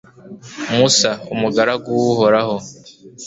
[0.75, 2.57] musa, umugaragu w'uhoraho